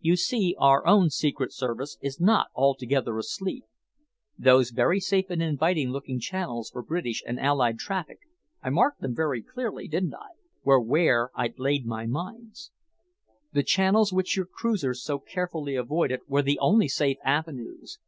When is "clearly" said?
9.40-9.86